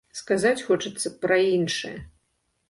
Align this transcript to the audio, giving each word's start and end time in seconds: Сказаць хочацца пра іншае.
Сказаць 0.19 0.63
хочацца 0.69 1.11
пра 1.27 1.39
іншае. 1.59 1.93